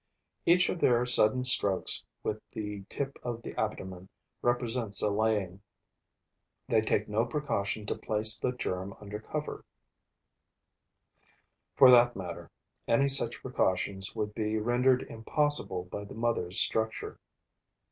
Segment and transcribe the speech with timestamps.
[0.47, 4.09] Each of their sudden strokes with the tip of the abdomen
[4.41, 5.61] represents a laying.
[6.67, 9.63] They take no precaution to place the germ under cover;
[11.75, 12.49] for that matter,
[12.87, 17.19] any such precaution would be rendered impossible by the mother's structure.